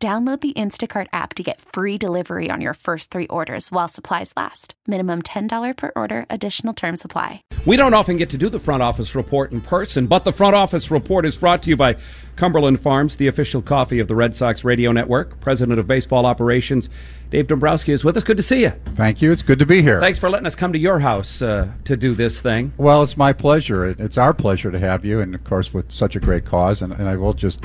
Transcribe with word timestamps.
Download 0.00 0.40
the 0.40 0.52
Instacart 0.52 1.08
app 1.12 1.34
to 1.34 1.42
get 1.42 1.60
free 1.60 1.98
delivery 1.98 2.52
on 2.52 2.60
your 2.60 2.74
first 2.74 3.10
three 3.10 3.26
orders 3.26 3.72
while 3.72 3.88
supplies 3.88 4.32
last. 4.36 4.74
Minimum 4.86 5.22
$10 5.22 5.76
per 5.76 5.90
order, 5.96 6.24
additional 6.30 6.72
term 6.72 6.96
supply. 6.96 7.42
We 7.64 7.76
don't 7.76 7.94
often 7.94 8.16
get 8.16 8.30
to 8.30 8.38
do 8.38 8.48
the 8.48 8.60
front 8.60 8.80
office 8.80 9.16
report 9.16 9.50
in 9.50 9.60
person, 9.60 10.06
but 10.06 10.22
the 10.22 10.30
front 10.30 10.54
office 10.54 10.92
report 10.92 11.24
is 11.24 11.36
brought 11.36 11.64
to 11.64 11.70
you 11.70 11.76
by 11.76 11.96
Cumberland 12.36 12.80
Farms, 12.80 13.16
the 13.16 13.26
official 13.26 13.60
coffee 13.60 13.98
of 13.98 14.06
the 14.06 14.14
Red 14.14 14.36
Sox 14.36 14.62
radio 14.62 14.92
network. 14.92 15.40
President 15.40 15.80
of 15.80 15.88
Baseball 15.88 16.26
Operations, 16.26 16.88
Dave 17.30 17.48
Dombrowski, 17.48 17.90
is 17.90 18.04
with 18.04 18.16
us. 18.16 18.22
Good 18.22 18.36
to 18.36 18.42
see 18.44 18.60
you. 18.60 18.72
Thank 18.94 19.20
you. 19.20 19.32
It's 19.32 19.42
good 19.42 19.58
to 19.58 19.66
be 19.66 19.82
here. 19.82 19.98
Thanks 19.98 20.20
for 20.20 20.30
letting 20.30 20.46
us 20.46 20.54
come 20.54 20.72
to 20.72 20.78
your 20.78 21.00
house 21.00 21.42
uh, 21.42 21.72
to 21.86 21.96
do 21.96 22.14
this 22.14 22.40
thing. 22.40 22.72
Well, 22.76 23.02
it's 23.02 23.16
my 23.16 23.32
pleasure. 23.32 23.84
It's 23.84 24.16
our 24.16 24.32
pleasure 24.32 24.70
to 24.70 24.78
have 24.78 25.04
you, 25.04 25.18
and 25.18 25.34
of 25.34 25.42
course, 25.42 25.74
with 25.74 25.90
such 25.90 26.14
a 26.14 26.20
great 26.20 26.44
cause. 26.44 26.82
And, 26.82 26.92
and 26.92 27.08
I 27.08 27.16
will 27.16 27.34
just 27.34 27.64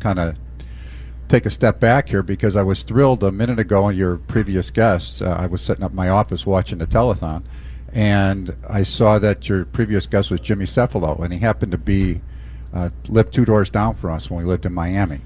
kind 0.00 0.18
of 0.18 0.34
take 1.28 1.44
a 1.44 1.50
step 1.50 1.78
back 1.78 2.08
here 2.08 2.22
because 2.22 2.56
I 2.56 2.62
was 2.62 2.82
thrilled 2.82 3.22
a 3.22 3.30
minute 3.30 3.58
ago 3.58 3.84
on 3.84 3.96
your 3.96 4.16
previous 4.16 4.70
guest. 4.70 5.20
Uh, 5.20 5.36
I 5.38 5.46
was 5.46 5.60
setting 5.60 5.84
up 5.84 5.92
my 5.92 6.08
office 6.08 6.46
watching 6.46 6.78
the 6.78 6.86
telethon, 6.86 7.42
and 7.92 8.56
I 8.68 8.82
saw 8.82 9.18
that 9.18 9.48
your 9.48 9.66
previous 9.66 10.06
guest 10.06 10.30
was 10.30 10.40
Jimmy 10.40 10.64
Cefalo, 10.64 11.22
and 11.22 11.32
he 11.32 11.38
happened 11.38 11.72
to 11.72 11.78
be 11.78 12.22
uh, 12.72 12.90
lived 13.08 13.32
two 13.32 13.44
doors 13.44 13.68
down 13.68 13.94
from 13.94 14.12
us 14.12 14.30
when 14.30 14.42
we 14.42 14.50
lived 14.50 14.64
in 14.64 14.72
Miami, 14.72 15.20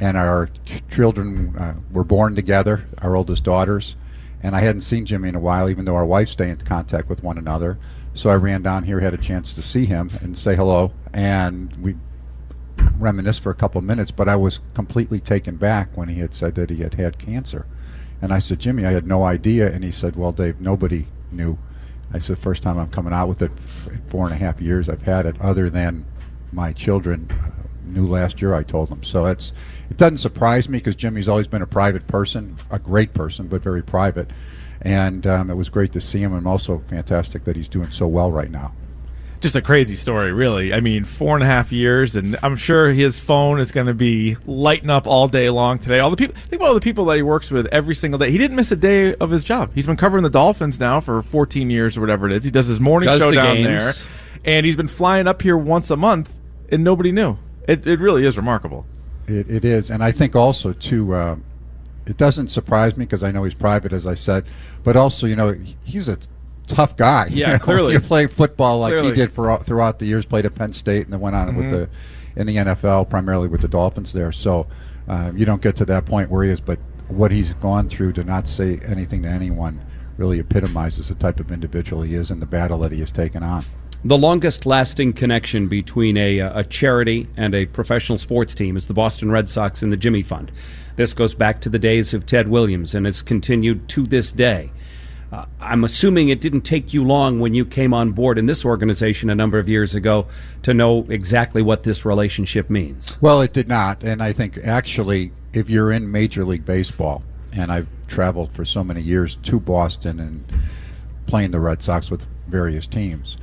and 0.00 0.16
our 0.16 0.48
ch- 0.64 0.82
children 0.90 1.54
uh, 1.58 1.74
were 1.92 2.04
born 2.04 2.34
together, 2.34 2.86
our 2.98 3.14
oldest 3.14 3.44
daughters, 3.44 3.96
and 4.42 4.56
I 4.56 4.60
hadn't 4.60 4.82
seen 4.82 5.04
Jimmy 5.04 5.28
in 5.28 5.34
a 5.34 5.40
while, 5.40 5.68
even 5.68 5.84
though 5.84 5.96
our 5.96 6.06
wives 6.06 6.32
stay 6.32 6.48
in 6.48 6.56
contact 6.56 7.08
with 7.08 7.22
one 7.22 7.38
another. 7.38 7.78
So 8.14 8.30
I 8.30 8.36
ran 8.36 8.62
down 8.62 8.84
here, 8.84 9.00
had 9.00 9.14
a 9.14 9.18
chance 9.18 9.52
to 9.54 9.62
see 9.62 9.86
him 9.86 10.10
and 10.22 10.38
say 10.38 10.54
hello, 10.54 10.92
and 11.12 11.74
we 11.76 11.96
reminisce 12.98 13.38
for 13.38 13.50
a 13.50 13.54
couple 13.54 13.78
of 13.78 13.84
minutes, 13.84 14.10
but 14.10 14.28
I 14.28 14.36
was 14.36 14.60
completely 14.74 15.20
taken 15.20 15.56
back 15.56 15.96
when 15.96 16.08
he 16.08 16.20
had 16.20 16.34
said 16.34 16.54
that 16.56 16.70
he 16.70 16.78
had 16.78 16.94
had 16.94 17.18
cancer. 17.18 17.66
And 18.22 18.32
I 18.32 18.38
said, 18.38 18.60
Jimmy, 18.60 18.86
I 18.86 18.92
had 18.92 19.06
no 19.06 19.24
idea. 19.24 19.70
And 19.70 19.84
he 19.84 19.90
said, 19.90 20.16
Well, 20.16 20.32
Dave, 20.32 20.60
nobody 20.60 21.06
knew. 21.30 21.58
I 22.12 22.18
said, 22.18 22.38
First 22.38 22.62
time 22.62 22.78
I'm 22.78 22.90
coming 22.90 23.12
out 23.12 23.28
with 23.28 23.42
it 23.42 23.52
in 23.90 24.00
four 24.06 24.24
and 24.24 24.34
a 24.34 24.38
half 24.38 24.60
years 24.60 24.88
I've 24.88 25.02
had 25.02 25.26
it, 25.26 25.40
other 25.40 25.68
than 25.68 26.06
my 26.52 26.72
children 26.72 27.28
uh, 27.30 27.50
knew 27.84 28.06
last 28.06 28.40
year. 28.40 28.54
I 28.54 28.62
told 28.62 28.88
them. 28.88 29.02
So 29.02 29.26
it's 29.26 29.52
it 29.90 29.96
doesn't 29.96 30.18
surprise 30.18 30.68
me 30.68 30.78
because 30.78 30.96
Jimmy's 30.96 31.28
always 31.28 31.46
been 31.46 31.62
a 31.62 31.66
private 31.66 32.06
person, 32.06 32.56
a 32.70 32.78
great 32.78 33.12
person, 33.12 33.48
but 33.48 33.62
very 33.62 33.82
private. 33.82 34.30
And 34.80 35.26
um, 35.26 35.50
it 35.50 35.54
was 35.54 35.68
great 35.68 35.92
to 35.92 36.00
see 36.00 36.20
him, 36.20 36.34
and 36.34 36.46
also 36.46 36.82
fantastic 36.88 37.44
that 37.44 37.56
he's 37.56 37.68
doing 37.68 37.90
so 37.90 38.06
well 38.06 38.30
right 38.30 38.50
now 38.50 38.74
just 39.44 39.56
a 39.56 39.60
crazy 39.60 39.94
story, 39.94 40.32
really. 40.32 40.72
I 40.72 40.80
mean, 40.80 41.04
four 41.04 41.36
and 41.36 41.44
a 41.44 41.46
half 41.46 41.70
years, 41.70 42.16
and 42.16 42.34
I'm 42.42 42.56
sure 42.56 42.90
his 42.94 43.20
phone 43.20 43.60
is 43.60 43.72
going 43.72 43.88
to 43.88 43.92
be 43.92 44.38
lighting 44.46 44.88
up 44.88 45.06
all 45.06 45.28
day 45.28 45.50
long 45.50 45.78
today. 45.78 45.98
All 45.98 46.08
the 46.08 46.16
people, 46.16 46.34
think 46.34 46.54
about 46.54 46.68
all 46.68 46.74
the 46.74 46.80
people 46.80 47.04
that 47.04 47.16
he 47.16 47.22
works 47.22 47.50
with 47.50 47.66
every 47.66 47.94
single 47.94 48.16
day. 48.16 48.30
He 48.30 48.38
didn't 48.38 48.56
miss 48.56 48.72
a 48.72 48.76
day 48.76 49.14
of 49.16 49.30
his 49.30 49.44
job. 49.44 49.70
He's 49.74 49.86
been 49.86 49.98
covering 49.98 50.22
the 50.22 50.30
Dolphins 50.30 50.80
now 50.80 50.98
for 50.98 51.20
14 51.20 51.68
years 51.68 51.98
or 51.98 52.00
whatever 52.00 52.24
it 52.26 52.32
is. 52.32 52.42
He 52.42 52.50
does 52.50 52.66
his 52.66 52.80
morning 52.80 53.06
Does 53.06 53.20
show 53.20 53.28
the 53.28 53.36
down 53.36 53.56
games. 53.56 53.66
there, 53.66 53.92
and 54.46 54.64
he's 54.64 54.76
been 54.76 54.88
flying 54.88 55.28
up 55.28 55.42
here 55.42 55.58
once 55.58 55.90
a 55.90 55.96
month, 55.96 56.32
and 56.72 56.82
nobody 56.82 57.12
knew. 57.12 57.36
It, 57.68 57.86
it 57.86 58.00
really 58.00 58.24
is 58.24 58.38
remarkable. 58.38 58.86
It, 59.26 59.50
it 59.50 59.64
is, 59.66 59.90
and 59.90 60.02
I 60.02 60.10
think 60.10 60.34
also 60.34 60.72
too, 60.72 61.14
uh, 61.14 61.36
it 62.06 62.16
doesn't 62.16 62.48
surprise 62.48 62.96
me 62.96 63.04
because 63.04 63.22
I 63.22 63.30
know 63.30 63.44
he's 63.44 63.52
private, 63.52 63.92
as 63.92 64.06
I 64.06 64.14
said, 64.14 64.46
but 64.84 64.96
also 64.96 65.26
you 65.26 65.36
know 65.36 65.54
he's 65.84 66.08
a 66.08 66.16
tough 66.66 66.96
guy. 66.96 67.26
Yeah, 67.30 67.46
You 67.46 67.52
know, 67.54 67.58
clearly. 67.58 67.92
You're 67.92 68.00
playing 68.00 68.28
football 68.28 68.78
like 68.80 68.90
Clearly. 68.92 69.08
he 69.10 69.14
did 69.14 69.32
for 69.32 69.56
throughout 69.64 69.98
the 69.98 70.06
years. 70.06 70.24
Played 70.24 70.46
at 70.46 70.54
Penn 70.54 70.72
State 70.72 71.04
and 71.04 71.12
then 71.12 71.20
went 71.20 71.36
on 71.36 71.54
with 71.56 71.66
Mm-hmm. 71.66 71.74
the 71.76 71.88
in 72.36 72.46
the 72.48 72.56
NFL, 72.56 73.08
primarily 73.08 73.46
with 73.46 73.60
the 73.60 73.68
Dolphins 73.68 74.12
there. 74.12 74.32
So 74.32 74.66
uh, 75.08 75.30
you 75.36 75.44
don't 75.44 75.62
get 75.62 75.76
to 75.76 75.84
that 75.84 76.04
point 76.04 76.30
where 76.30 76.42
he 76.42 76.50
is, 76.50 76.60
but 76.60 76.78
what 77.08 77.30
he's 77.30 77.52
gone 77.54 77.88
through 77.88 78.12
to 78.14 78.24
not 78.24 78.48
say 78.48 78.80
anything 78.84 79.22
to 79.22 79.28
anyone 79.28 79.80
really 80.16 80.40
epitomizes 80.40 81.08
the 81.08 81.14
type 81.14 81.38
of 81.38 81.52
individual 81.52 82.02
he 82.02 82.14
is 82.14 82.30
and 82.32 82.42
the 82.42 82.46
battle 82.46 82.78
that 82.80 82.90
he 82.90 82.98
has 83.00 83.12
taken 83.12 83.42
on. 83.44 83.62
The 84.04 84.18
longest 84.18 84.66
lasting 84.66 85.12
connection 85.12 85.68
between 85.68 86.16
a, 86.16 86.40
uh, 86.40 86.60
a 86.60 86.64
charity 86.64 87.28
and 87.36 87.54
a 87.54 87.66
professional 87.66 88.18
sports 88.18 88.54
team 88.54 88.76
is 88.76 88.86
the 88.86 88.94
Boston 88.94 89.30
Red 89.30 89.48
Sox 89.48 89.82
and 89.82 89.92
the 89.92 89.96
Jimmy 89.96 90.22
Fund. 90.22 90.50
This 90.96 91.12
goes 91.12 91.34
back 91.34 91.60
to 91.62 91.68
the 91.68 91.78
days 91.78 92.12
of 92.14 92.26
Ted 92.26 92.48
Williams 92.48 92.94
and 92.94 93.06
has 93.06 93.22
continued 93.22 93.88
to 93.90 94.06
this 94.06 94.30
day. 94.32 94.70
Uh, 95.32 95.46
I'm 95.60 95.84
assuming 95.84 96.28
it 96.28 96.40
didn't 96.40 96.62
take 96.62 96.92
you 96.92 97.04
long 97.04 97.40
when 97.40 97.54
you 97.54 97.64
came 97.64 97.92
on 97.92 98.12
board 98.12 98.38
in 98.38 98.46
this 98.46 98.64
organization 98.64 99.30
a 99.30 99.34
number 99.34 99.58
of 99.58 99.68
years 99.68 99.94
ago 99.94 100.26
to 100.62 100.74
know 100.74 101.06
exactly 101.08 101.62
what 101.62 101.82
this 101.82 102.04
relationship 102.04 102.70
means. 102.70 103.16
Well, 103.20 103.40
it 103.40 103.52
did 103.52 103.68
not, 103.68 104.02
and 104.02 104.22
I 104.22 104.32
think 104.32 104.58
actually, 104.58 105.32
if 105.52 105.68
you're 105.68 105.92
in 105.92 106.10
Major 106.10 106.44
League 106.44 106.64
Baseball, 106.64 107.22
and 107.52 107.72
I've 107.72 107.88
traveled 108.08 108.52
for 108.52 108.64
so 108.64 108.84
many 108.84 109.00
years 109.00 109.36
to 109.36 109.58
Boston 109.60 110.20
and 110.20 110.44
playing 111.26 111.50
the 111.50 111.60
Red 111.60 111.82
Sox 111.82 112.10
with 112.10 112.26
various 112.48 112.86
teams, 112.86 113.36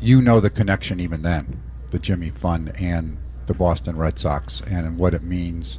you 0.00 0.20
know 0.20 0.40
the 0.40 0.50
connection 0.50 1.00
even 1.00 1.22
then, 1.22 1.62
the 1.90 1.98
Jimmy 1.98 2.30
Fund 2.30 2.72
and 2.78 3.16
the 3.46 3.54
Boston 3.54 3.96
Red 3.96 4.18
Sox, 4.18 4.62
and 4.66 4.98
what 4.98 5.14
it 5.14 5.22
means. 5.22 5.78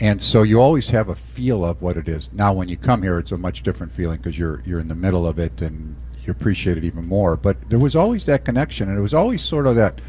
And 0.00 0.20
so 0.20 0.42
you 0.42 0.60
always 0.60 0.88
have 0.88 1.08
a 1.08 1.14
feel 1.14 1.64
of 1.64 1.80
what 1.80 1.96
it 1.96 2.08
is. 2.08 2.30
Now, 2.32 2.52
when 2.52 2.68
you 2.68 2.76
come 2.76 3.02
here, 3.02 3.18
it's 3.18 3.32
a 3.32 3.36
much 3.36 3.62
different 3.62 3.92
feeling 3.92 4.16
because 4.18 4.38
you're 4.38 4.62
you're 4.66 4.80
in 4.80 4.88
the 4.88 4.94
middle 4.94 5.26
of 5.26 5.38
it 5.38 5.60
and 5.62 5.96
you 6.24 6.30
appreciate 6.32 6.76
it 6.76 6.84
even 6.84 7.06
more. 7.06 7.36
But 7.36 7.68
there 7.70 7.78
was 7.78 7.94
always 7.94 8.24
that 8.26 8.44
connection, 8.44 8.88
and 8.88 8.98
it 8.98 9.02
was 9.02 9.14
always 9.14 9.42
sort 9.42 9.66
of 9.66 9.76
that 9.76 10.00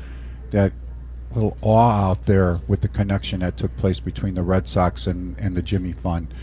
that 0.52 0.74
little 1.36 1.58
awe 1.62 2.10
out 2.10 2.24
there 2.24 2.62
with 2.68 2.82
the 2.82 2.88
connection 2.88 3.42
that 3.42 3.58
took 3.58 3.76
place 3.78 4.00
between 4.00 4.34
the 4.34 4.44
Red 4.44 4.68
Sox 4.68 5.06
and, 5.06 5.38
and 5.38 5.56
the 5.56 5.62
Jimmy 5.62 5.92
Fund, 5.92 6.34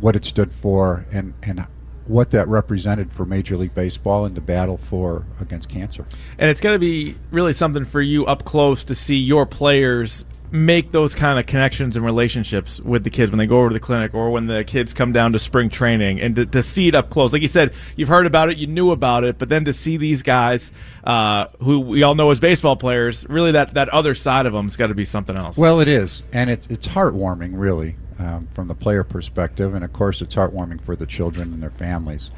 what 0.00 0.14
it 0.14 0.24
stood 0.24 0.52
for, 0.52 1.06
and, 1.10 1.34
and 1.42 1.66
what 2.06 2.30
that 2.32 2.46
represented 2.48 3.12
for 3.12 3.24
Major 3.24 3.56
League 3.56 3.74
Baseball 3.74 4.26
in 4.26 4.34
the 4.34 4.40
battle 4.40 4.76
for 4.76 5.24
against 5.40 5.68
cancer. 5.68 6.04
And 6.38 6.50
it's 6.50 6.60
going 6.60 6.74
to 6.74 6.78
be 6.78 7.16
really 7.30 7.54
something 7.54 7.84
for 7.84 8.02
you 8.02 8.26
up 8.26 8.44
close 8.44 8.84
to 8.84 8.94
see 8.94 9.16
your 9.16 9.46
players 9.46 10.26
make 10.54 10.92
those 10.92 11.16
kind 11.16 11.36
of 11.36 11.46
connections 11.46 11.96
and 11.96 12.04
relationships 12.04 12.80
with 12.80 13.02
the 13.02 13.10
kids 13.10 13.32
when 13.32 13.38
they 13.38 13.46
go 13.46 13.58
over 13.58 13.70
to 13.70 13.74
the 13.74 13.80
clinic 13.80 14.14
or 14.14 14.30
when 14.30 14.46
the 14.46 14.62
kids 14.62 14.94
come 14.94 15.12
down 15.12 15.32
to 15.32 15.38
spring 15.38 15.68
training 15.68 16.20
and 16.20 16.36
to, 16.36 16.46
to 16.46 16.62
see 16.62 16.86
it 16.86 16.94
up 16.94 17.10
close. 17.10 17.32
Like 17.32 17.42
you 17.42 17.48
said, 17.48 17.74
you've 17.96 18.08
heard 18.08 18.24
about 18.24 18.50
it, 18.50 18.56
you 18.56 18.68
knew 18.68 18.92
about 18.92 19.24
it, 19.24 19.36
but 19.36 19.48
then 19.48 19.64
to 19.64 19.72
see 19.72 19.96
these 19.96 20.22
guys 20.22 20.70
uh, 21.02 21.46
who 21.60 21.80
we 21.80 22.04
all 22.04 22.14
know 22.14 22.30
as 22.30 22.38
baseball 22.38 22.76
players, 22.76 23.28
really 23.28 23.50
that, 23.50 23.74
that 23.74 23.88
other 23.88 24.14
side 24.14 24.46
of 24.46 24.52
them 24.52 24.66
has 24.66 24.76
got 24.76 24.86
to 24.86 24.94
be 24.94 25.04
something 25.04 25.36
else. 25.36 25.58
Well, 25.58 25.80
it 25.80 25.88
is, 25.88 26.22
and 26.32 26.48
it's 26.48 26.68
it's 26.68 26.86
heartwarming, 26.86 27.50
really, 27.54 27.96
um, 28.20 28.48
from 28.54 28.68
the 28.68 28.76
player 28.76 29.02
perspective, 29.02 29.74
and 29.74 29.84
of 29.84 29.92
course, 29.92 30.22
it's 30.22 30.36
heartwarming 30.36 30.80
for 30.80 30.94
the 30.94 31.06
children 31.06 31.52
and 31.52 31.60
their 31.60 31.70
families, 31.70 32.30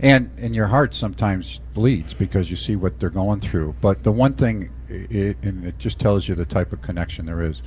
and 0.00 0.30
and 0.38 0.54
your 0.54 0.66
heart 0.66 0.94
sometimes 0.94 1.60
bleeds 1.74 2.14
because 2.14 2.50
you 2.50 2.56
see 2.56 2.76
what 2.76 2.98
they're 2.98 3.10
going 3.10 3.40
through. 3.40 3.74
But 3.80 4.02
the 4.02 4.12
one 4.12 4.34
thing, 4.34 4.70
it, 4.88 5.36
and 5.42 5.64
it 5.64 5.78
just 5.78 5.98
tells 5.98 6.28
you 6.28 6.34
the 6.34 6.44
type 6.44 6.72
of 6.72 6.82
connection 6.82 7.26
there 7.26 7.42
is. 7.42 7.62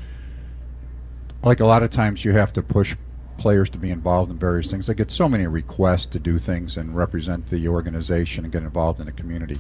Like 1.44 1.60
a 1.62 1.66
lot 1.66 1.84
of 1.84 1.90
times, 1.90 2.26
you 2.26 2.34
have 2.34 2.52
to 2.54 2.62
push 2.62 2.96
players 3.38 3.70
to 3.70 3.78
be 3.78 3.90
involved 3.90 4.32
in 4.32 4.38
various 4.38 4.70
things. 4.70 4.90
I 4.90 4.94
get 4.94 5.10
so 5.10 5.30
many 5.30 5.48
requests 5.48 6.06
to 6.08 6.20
do 6.20 6.38
things 6.38 6.76
and 6.78 6.96
represent 6.96 7.48
the 7.48 7.68
organization 7.70 8.44
and 8.44 8.52
get 8.52 8.64
involved 8.64 9.00
in 9.00 9.06
the 9.06 9.14
community. 9.14 9.60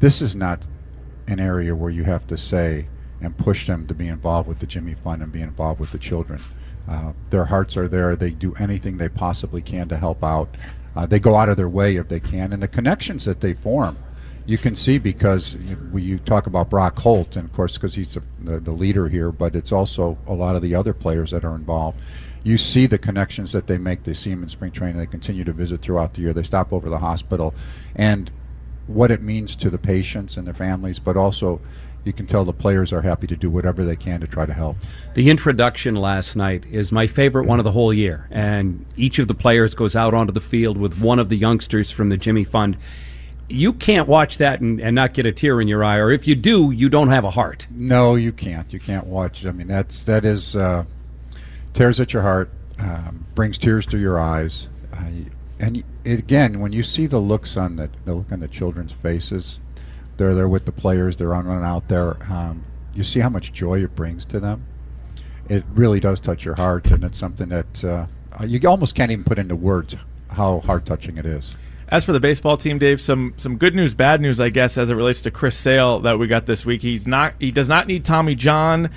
This 0.00 0.20
is 0.20 0.34
not 0.34 0.66
an 1.28 1.38
area 1.38 1.74
where 1.74 1.90
you 1.90 2.02
have 2.02 2.26
to 2.26 2.36
say 2.36 2.88
and 3.20 3.38
push 3.38 3.68
them 3.68 3.86
to 3.86 3.94
be 3.94 4.08
involved 4.08 4.48
with 4.48 4.58
the 4.58 4.66
Jimmy 4.66 4.94
Fund 4.94 5.22
and 5.22 5.30
be 5.30 5.40
involved 5.40 5.78
with 5.78 5.92
the 5.92 5.98
children. 5.98 6.40
Uh, 6.88 7.12
their 7.30 7.44
hearts 7.44 7.76
are 7.76 7.86
there. 7.86 8.16
They 8.16 8.30
do 8.30 8.54
anything 8.56 8.96
they 8.96 9.08
possibly 9.08 9.62
can 9.62 9.88
to 9.88 9.96
help 9.96 10.24
out. 10.24 10.56
Uh, 10.94 11.06
they 11.06 11.18
go 11.18 11.36
out 11.36 11.48
of 11.48 11.56
their 11.56 11.68
way 11.68 11.96
if 11.96 12.08
they 12.08 12.20
can, 12.20 12.52
and 12.52 12.62
the 12.62 12.68
connections 12.68 13.24
that 13.24 13.40
they 13.40 13.54
form, 13.54 13.96
you 14.44 14.58
can 14.58 14.74
see 14.74 14.98
because 14.98 15.54
you, 15.54 15.98
you 15.98 16.18
talk 16.18 16.46
about 16.46 16.68
Brock 16.68 16.98
Holt, 16.98 17.36
and 17.36 17.48
of 17.48 17.54
course 17.54 17.74
because 17.74 17.94
he's 17.94 18.14
the, 18.14 18.22
the, 18.40 18.60
the 18.60 18.72
leader 18.72 19.08
here, 19.08 19.30
but 19.30 19.54
it's 19.54 19.72
also 19.72 20.18
a 20.26 20.34
lot 20.34 20.56
of 20.56 20.62
the 20.62 20.74
other 20.74 20.92
players 20.92 21.30
that 21.30 21.44
are 21.44 21.54
involved. 21.54 21.98
You 22.42 22.58
see 22.58 22.86
the 22.86 22.98
connections 22.98 23.52
that 23.52 23.68
they 23.68 23.78
make. 23.78 24.02
They 24.02 24.14
see 24.14 24.30
them 24.30 24.42
in 24.42 24.48
spring 24.48 24.72
training. 24.72 24.98
They 24.98 25.06
continue 25.06 25.44
to 25.44 25.52
visit 25.52 25.80
throughout 25.80 26.14
the 26.14 26.22
year. 26.22 26.32
They 26.32 26.42
stop 26.42 26.72
over 26.72 26.88
the 26.88 26.98
hospital, 26.98 27.54
and 27.94 28.30
what 28.86 29.10
it 29.10 29.22
means 29.22 29.54
to 29.56 29.70
the 29.70 29.78
patients 29.78 30.36
and 30.36 30.46
their 30.46 30.54
families, 30.54 30.98
but 30.98 31.16
also 31.16 31.60
you 32.04 32.12
can 32.12 32.26
tell 32.26 32.44
the 32.44 32.52
players 32.52 32.92
are 32.92 33.02
happy 33.02 33.26
to 33.28 33.36
do 33.36 33.48
whatever 33.48 33.84
they 33.84 33.96
can 33.96 34.20
to 34.20 34.26
try 34.26 34.44
to 34.44 34.52
help. 34.52 34.76
The 35.14 35.30
introduction 35.30 35.94
last 35.94 36.34
night 36.36 36.64
is 36.66 36.90
my 36.90 37.06
favorite 37.06 37.46
one 37.46 37.58
of 37.60 37.64
the 37.64 37.72
whole 37.72 37.92
year, 37.92 38.26
and 38.30 38.84
each 38.96 39.18
of 39.18 39.28
the 39.28 39.34
players 39.34 39.74
goes 39.74 39.94
out 39.94 40.14
onto 40.14 40.32
the 40.32 40.40
field 40.40 40.76
with 40.76 41.00
one 41.00 41.18
of 41.18 41.28
the 41.28 41.36
youngsters 41.36 41.90
from 41.90 42.08
the 42.08 42.16
Jimmy 42.16 42.44
Fund. 42.44 42.76
You 43.48 43.72
can't 43.72 44.08
watch 44.08 44.38
that 44.38 44.60
and, 44.60 44.80
and 44.80 44.94
not 44.94 45.14
get 45.14 45.26
a 45.26 45.32
tear 45.32 45.60
in 45.60 45.68
your 45.68 45.84
eye, 45.84 45.98
or 45.98 46.10
if 46.10 46.26
you 46.26 46.34
do, 46.34 46.70
you 46.70 46.88
don't 46.88 47.08
have 47.08 47.24
a 47.24 47.30
heart. 47.30 47.66
No, 47.70 48.14
you 48.14 48.32
can't. 48.32 48.72
You 48.72 48.80
can't 48.80 49.06
watch. 49.06 49.44
I 49.44 49.52
mean, 49.52 49.68
that's 49.68 50.04
that 50.04 50.24
is 50.24 50.56
uh, 50.56 50.84
tears 51.74 52.00
at 52.00 52.12
your 52.12 52.22
heart, 52.22 52.50
um, 52.78 53.26
brings 53.34 53.58
tears 53.58 53.86
to 53.86 53.98
your 53.98 54.18
eyes, 54.18 54.68
uh, 54.94 55.04
and 55.60 55.84
it, 56.04 56.18
again, 56.18 56.60
when 56.60 56.72
you 56.72 56.82
see 56.82 57.06
the 57.06 57.20
looks 57.20 57.56
on 57.56 57.76
the, 57.76 57.90
the 58.04 58.14
look 58.14 58.32
on 58.32 58.40
the 58.40 58.48
children's 58.48 58.92
faces, 58.92 59.60
they're 60.16 60.34
there 60.34 60.48
with 60.48 60.64
the 60.64 60.72
players. 60.72 61.16
They're 61.16 61.34
on 61.34 61.46
running 61.46 61.64
out 61.64 61.88
there. 61.88 62.16
Um, 62.30 62.64
you 62.94 63.04
see 63.04 63.20
how 63.20 63.28
much 63.28 63.52
joy 63.52 63.82
it 63.82 63.94
brings 63.94 64.24
to 64.26 64.40
them. 64.40 64.64
It 65.48 65.64
really 65.74 66.00
does 66.00 66.20
touch 66.20 66.44
your 66.44 66.54
heart, 66.54 66.90
and 66.90 67.04
it's 67.04 67.18
something 67.18 67.48
that 67.48 67.84
uh, 67.84 68.06
you 68.46 68.60
almost 68.68 68.94
can't 68.94 69.10
even 69.10 69.24
put 69.24 69.38
into 69.38 69.56
words 69.56 69.96
how 70.30 70.60
heart 70.60 70.86
touching 70.86 71.16
it 71.18 71.26
is. 71.26 71.50
As 71.88 72.04
for 72.04 72.12
the 72.12 72.20
baseball 72.20 72.56
team, 72.56 72.78
Dave, 72.78 73.00
some 73.00 73.34
some 73.36 73.58
good 73.58 73.74
news, 73.74 73.94
bad 73.94 74.20
news, 74.20 74.40
I 74.40 74.48
guess, 74.48 74.78
as 74.78 74.90
it 74.90 74.94
relates 74.94 75.20
to 75.22 75.30
Chris 75.30 75.56
Sale 75.56 76.00
that 76.00 76.18
we 76.18 76.26
got 76.26 76.46
this 76.46 76.64
week. 76.64 76.80
He's 76.80 77.06
not 77.06 77.34
he 77.38 77.50
does 77.50 77.68
not 77.68 77.86
need 77.86 78.04
Tommy 78.04 78.34
John. 78.34 78.90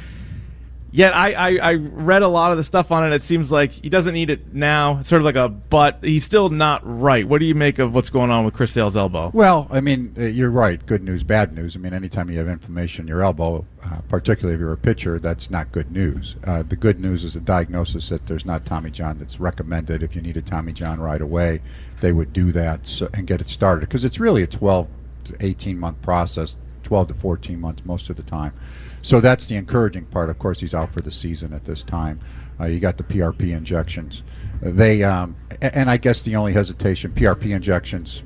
Yet 0.95 1.13
I, 1.13 1.33
I, 1.33 1.57
I, 1.57 1.74
read 1.74 2.21
a 2.21 2.27
lot 2.30 2.51
of 2.53 2.57
the 2.57 2.63
stuff 2.63 2.89
on 2.89 3.06
it. 3.06 3.13
It 3.13 3.21
seems 3.21 3.51
like 3.51 3.74
he 3.74 3.89
doesn't 3.89 4.13
need 4.13 4.30
it 4.30 4.53
now. 4.53 5.00
It's 5.00 5.09
sort 5.09 5.21
of 5.21 5.25
like 5.25 5.36
a 5.36 5.50
but. 5.50 6.00
He's 6.01 6.24
still 6.24 6.47
not 6.47 6.83
right. 6.86 7.27
What 7.27 7.39
do 7.39 7.45
you 7.45 7.53
make 7.53 7.80
of 7.80 7.94
what's 7.94 8.09
going 8.09 8.31
on 8.31 8.45
with 8.45 8.53
Chris 8.53 8.71
Sale's 8.71 8.95
elbow? 8.95 9.30
Well, 9.33 9.68
I 9.69 9.81
mean, 9.81 10.15
uh, 10.18 10.21
you're 10.21 10.51
right. 10.51 10.83
Good 10.86 11.03
news, 11.03 11.21
bad 11.21 11.53
news. 11.53 11.75
I 11.75 11.80
mean, 11.80 11.94
anytime 11.94 12.30
you 12.30 12.38
have 12.38 12.47
inflammation 12.47 13.01
in 13.03 13.07
your 13.09 13.24
elbow, 13.24 13.65
uh, 13.83 14.00
particularly 14.07 14.56
if 14.56 14.62
you're 14.62 14.71
a 14.71 14.77
pitcher, 14.77 15.19
that's 15.19 15.50
not 15.50 15.69
good 15.74 15.92
news. 15.92 16.38
Uh, 16.45 16.63
the 16.63 16.77
good 16.77 17.01
news 17.01 17.25
is 17.25 17.36
a 17.36 17.42
diagnosis 17.42 18.07
that 18.07 18.25
there's 18.25 18.45
not 18.45 18.65
Tommy 18.65 18.89
John 18.89 19.19
that's 19.19 19.38
recommended. 19.38 20.01
If 20.01 20.15
you 20.15 20.21
need 20.21 20.38
a 20.38 20.42
Tommy 20.42 20.71
John 20.71 21.01
right 21.01 21.21
away, 21.21 21.59
they 22.00 22.13
would 22.13 22.31
do 22.31 22.53
that 22.53 22.88
so, 22.88 23.09
and 23.13 23.27
get 23.27 23.42
it 23.42 23.50
started 23.50 23.81
because 23.81 24.06
it's 24.06 24.21
really 24.21 24.44
a 24.44 24.47
12 24.47 24.88
to 25.25 25.36
18 25.42 25.77
month 25.77 26.01
process, 26.01 26.56
12 26.83 27.09
to 27.09 27.13
14 27.15 27.59
months 27.59 27.83
most 27.83 28.09
of 28.09 28.15
the 28.15 28.24
time. 28.24 28.53
So 29.06 29.22
that's 29.22 29.46
the 29.46 29.56
encouraging 29.56 30.06
part. 30.06 30.31
Of 30.31 30.40
course, 30.40 30.60
he's 30.60 30.74
out 30.74 30.92
for 30.92 31.00
the 31.00 31.12
season 31.12 31.54
at 31.54 31.63
this 31.63 31.84
time. 31.84 32.19
Uh, 32.60 32.66
you 32.66 32.80
got 32.80 32.98
the 32.98 33.04
PRP 33.04 33.56
injections. 33.56 34.24
They 34.63 35.04
um, 35.04 35.36
and 35.62 35.92
I 35.92 35.98
guess 35.98 36.24
the 36.24 36.36
only 36.36 36.54
hesitation 36.54 37.12
PRP 37.12 37.56
injections. 37.56 38.24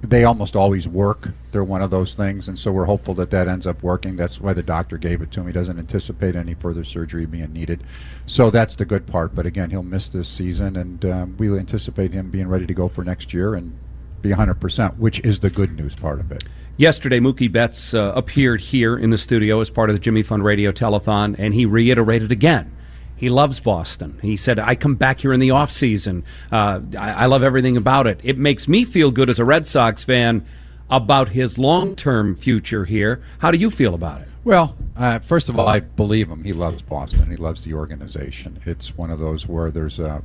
They 0.00 0.24
almost 0.24 0.56
always 0.56 0.88
work. 0.88 1.28
They're 1.52 1.62
one 1.62 1.82
of 1.82 1.92
those 1.92 2.16
things, 2.16 2.48
and 2.48 2.58
so 2.58 2.72
we're 2.72 2.86
hopeful 2.86 3.14
that 3.14 3.30
that 3.30 3.46
ends 3.46 3.64
up 3.64 3.84
working. 3.84 4.16
That's 4.16 4.40
why 4.40 4.54
the 4.54 4.62
doctor 4.64 4.98
gave 4.98 5.22
it 5.22 5.30
to 5.32 5.40
him. 5.40 5.46
He 5.46 5.52
doesn't 5.52 5.78
anticipate 5.78 6.34
any 6.34 6.54
further 6.54 6.82
surgery 6.82 7.24
being 7.24 7.52
needed, 7.52 7.84
so 8.26 8.50
that's 8.50 8.74
the 8.74 8.84
good 8.84 9.06
part. 9.06 9.36
But 9.36 9.46
again, 9.46 9.70
he'll 9.70 9.84
miss 9.84 10.08
this 10.08 10.26
season, 10.26 10.74
and 10.74 11.04
um, 11.04 11.36
we 11.36 11.56
anticipate 11.56 12.12
him 12.12 12.28
being 12.28 12.48
ready 12.48 12.66
to 12.66 12.74
go 12.74 12.88
for 12.88 13.04
next 13.04 13.32
year 13.32 13.54
and 13.54 13.78
be 14.22 14.30
100%, 14.30 14.96
which 14.96 15.20
is 15.20 15.40
the 15.40 15.50
good 15.50 15.76
news 15.76 15.94
part 15.94 16.20
of 16.20 16.32
it. 16.32 16.44
Yesterday, 16.76 17.20
Mookie 17.20 17.52
Betts 17.52 17.92
uh, 17.92 18.12
appeared 18.16 18.60
here 18.60 18.96
in 18.96 19.10
the 19.10 19.18
studio 19.18 19.60
as 19.60 19.68
part 19.68 19.90
of 19.90 19.94
the 19.94 20.00
Jimmy 20.00 20.22
Fund 20.22 20.42
Radio 20.44 20.72
Telethon, 20.72 21.36
and 21.38 21.52
he 21.52 21.66
reiterated 21.66 22.32
again. 22.32 22.74
He 23.14 23.28
loves 23.28 23.60
Boston. 23.60 24.18
He 24.22 24.36
said, 24.36 24.58
I 24.58 24.74
come 24.74 24.96
back 24.96 25.20
here 25.20 25.32
in 25.32 25.38
the 25.38 25.52
off 25.52 25.70
season. 25.70 26.24
Uh, 26.50 26.80
I, 26.98 27.10
I 27.10 27.26
love 27.26 27.42
everything 27.42 27.76
about 27.76 28.06
it. 28.06 28.20
It 28.24 28.38
makes 28.38 28.66
me 28.66 28.84
feel 28.84 29.10
good 29.10 29.30
as 29.30 29.38
a 29.38 29.44
Red 29.44 29.66
Sox 29.66 30.02
fan 30.02 30.44
about 30.90 31.28
his 31.28 31.56
long 31.58 31.94
term 31.94 32.34
future 32.34 32.84
here. 32.84 33.22
How 33.38 33.50
do 33.50 33.58
you 33.58 33.70
feel 33.70 33.94
about 33.94 34.22
it? 34.22 34.28
Well, 34.44 34.74
uh, 34.96 35.20
first 35.20 35.48
of 35.48 35.58
all, 35.58 35.68
I 35.68 35.80
believe 35.80 36.28
him. 36.28 36.42
He 36.42 36.52
loves 36.52 36.82
Boston. 36.82 37.30
He 37.30 37.36
loves 37.36 37.62
the 37.62 37.74
organization. 37.74 38.60
It's 38.66 38.96
one 38.96 39.10
of 39.10 39.20
those 39.20 39.46
where 39.46 39.70
there's 39.70 40.00
a, 40.00 40.20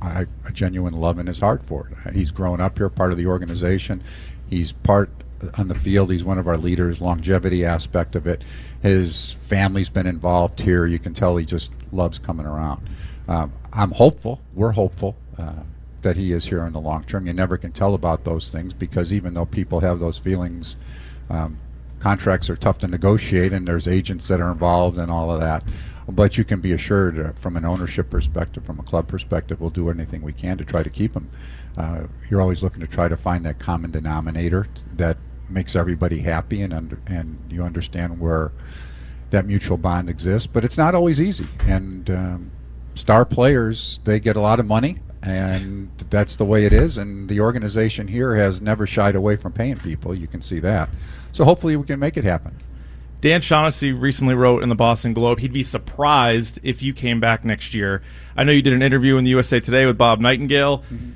a, 0.00 0.26
genuine 0.52 0.94
love 0.94 1.18
in 1.18 1.26
his 1.26 1.40
heart 1.40 1.64
for 1.64 1.88
it. 1.88 2.14
He's 2.14 2.30
grown 2.30 2.60
up 2.60 2.78
here, 2.78 2.88
part 2.88 3.12
of 3.12 3.18
the 3.18 3.26
organization. 3.26 4.02
He's 4.48 4.72
part 4.72 5.10
on 5.56 5.68
the 5.68 5.74
field. 5.74 6.10
He's 6.10 6.24
one 6.24 6.38
of 6.38 6.48
our 6.48 6.56
leaders. 6.56 7.00
Longevity 7.00 7.64
aspect 7.64 8.16
of 8.16 8.26
it. 8.26 8.42
His 8.82 9.36
family's 9.42 9.88
been 9.88 10.06
involved 10.06 10.60
here. 10.60 10.86
You 10.86 10.98
can 10.98 11.14
tell 11.14 11.36
he 11.36 11.44
just 11.44 11.72
loves 11.92 12.18
coming 12.18 12.46
around. 12.46 12.88
Um, 13.28 13.52
I'm 13.72 13.92
hopeful. 13.92 14.40
We're 14.54 14.72
hopeful 14.72 15.16
uh, 15.36 15.52
that 16.02 16.16
he 16.16 16.32
is 16.32 16.46
here 16.46 16.64
in 16.64 16.72
the 16.72 16.80
long 16.80 17.04
term. 17.04 17.26
You 17.26 17.32
never 17.32 17.56
can 17.56 17.72
tell 17.72 17.94
about 17.94 18.24
those 18.24 18.50
things 18.50 18.72
because 18.72 19.12
even 19.12 19.34
though 19.34 19.46
people 19.46 19.80
have 19.80 19.98
those 19.98 20.18
feelings, 20.18 20.76
um, 21.28 21.58
contracts 22.00 22.48
are 22.48 22.56
tough 22.56 22.78
to 22.78 22.88
negotiate, 22.88 23.52
and 23.52 23.66
there's 23.66 23.86
agents 23.86 24.28
that 24.28 24.40
are 24.40 24.50
involved 24.50 24.98
and 24.98 25.10
all 25.10 25.30
of 25.30 25.40
that. 25.40 25.64
But 26.08 26.38
you 26.38 26.44
can 26.44 26.60
be 26.60 26.72
assured, 26.72 27.20
uh, 27.20 27.32
from 27.32 27.56
an 27.56 27.64
ownership 27.66 28.08
perspective, 28.08 28.64
from 28.64 28.80
a 28.80 28.82
club 28.82 29.08
perspective, 29.08 29.60
we'll 29.60 29.70
do 29.70 29.90
anything 29.90 30.22
we 30.22 30.32
can 30.32 30.56
to 30.56 30.64
try 30.64 30.82
to 30.82 30.90
keep 30.90 31.12
them. 31.12 31.30
Uh, 31.76 32.04
you're 32.30 32.40
always 32.40 32.62
looking 32.62 32.80
to 32.80 32.86
try 32.86 33.08
to 33.08 33.16
find 33.16 33.44
that 33.44 33.58
common 33.58 33.90
denominator 33.90 34.66
that 34.94 35.18
makes 35.50 35.76
everybody 35.76 36.20
happy 36.20 36.62
and 36.62 36.72
under, 36.72 36.98
and 37.06 37.38
you 37.50 37.62
understand 37.62 38.18
where 38.18 38.52
that 39.30 39.46
mutual 39.46 39.76
bond 39.76 40.08
exists. 40.08 40.46
But 40.46 40.64
it's 40.64 40.78
not 40.78 40.94
always 40.94 41.20
easy. 41.20 41.46
And 41.66 42.08
um, 42.10 42.50
star 42.94 43.24
players 43.24 44.00
they 44.04 44.18
get 44.18 44.36
a 44.36 44.40
lot 44.40 44.60
of 44.60 44.66
money, 44.66 44.98
and 45.22 45.90
that's 46.10 46.36
the 46.36 46.44
way 46.44 46.64
it 46.64 46.72
is. 46.72 46.96
And 46.96 47.28
the 47.28 47.40
organization 47.40 48.08
here 48.08 48.34
has 48.34 48.62
never 48.62 48.86
shied 48.86 49.14
away 49.14 49.36
from 49.36 49.52
paying 49.52 49.76
people. 49.76 50.14
You 50.14 50.26
can 50.26 50.40
see 50.40 50.58
that. 50.60 50.88
So 51.32 51.44
hopefully 51.44 51.76
we 51.76 51.84
can 51.84 52.00
make 52.00 52.16
it 52.16 52.24
happen. 52.24 52.56
Dan 53.20 53.40
Shaughnessy 53.40 53.92
recently 53.92 54.34
wrote 54.34 54.62
in 54.62 54.68
the 54.68 54.74
Boston 54.74 55.12
Globe 55.12 55.40
he'd 55.40 55.52
be 55.52 55.62
surprised 55.62 56.60
if 56.62 56.82
you 56.82 56.94
came 56.94 57.18
back 57.20 57.44
next 57.44 57.74
year. 57.74 58.02
I 58.36 58.44
know 58.44 58.52
you 58.52 58.62
did 58.62 58.72
an 58.72 58.82
interview 58.82 59.16
in 59.16 59.24
the 59.24 59.30
USA 59.30 59.58
Today 59.60 59.86
with 59.86 59.98
Bob 59.98 60.20
Nightingale. 60.20 60.78
Mm-hmm 60.78 61.10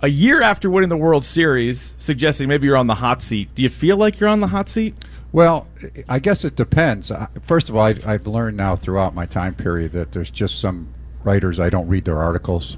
a 0.00 0.08
year 0.08 0.42
after 0.42 0.70
winning 0.70 0.88
the 0.88 0.96
World 0.96 1.24
Series, 1.24 1.94
suggesting 1.98 2.48
maybe 2.48 2.66
you're 2.66 2.76
on 2.76 2.86
the 2.86 2.94
hot 2.94 3.22
seat. 3.22 3.54
Do 3.54 3.62
you 3.62 3.68
feel 3.68 3.96
like 3.96 4.20
you're 4.20 4.28
on 4.28 4.40
the 4.40 4.46
hot 4.46 4.68
seat? 4.68 4.94
Well, 5.32 5.66
I 6.08 6.18
guess 6.18 6.44
it 6.44 6.56
depends. 6.56 7.10
First 7.42 7.68
of 7.68 7.76
all, 7.76 7.82
I, 7.82 7.94
have 8.04 8.26
learned 8.26 8.56
now 8.56 8.76
throughout 8.76 9.14
my 9.14 9.26
time 9.26 9.54
period 9.54 9.92
that 9.92 10.12
there's 10.12 10.30
just 10.30 10.60
some 10.60 10.88
writers 11.24 11.58
I 11.58 11.70
don't 11.70 11.88
read 11.88 12.04
their 12.04 12.18
articles. 12.18 12.76